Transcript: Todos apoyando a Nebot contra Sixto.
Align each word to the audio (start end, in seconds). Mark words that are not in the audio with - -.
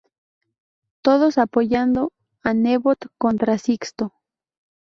Todos 1.03 1.37
apoyando 1.37 2.11
a 2.41 2.55
Nebot 2.55 3.01
contra 3.19 3.59
Sixto. 3.59 4.05